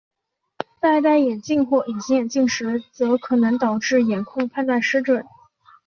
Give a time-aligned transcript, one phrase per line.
[0.81, 2.81] 在戴眼镜或隐形眼镜时
[3.21, 5.23] 可能导致眼控判断失准。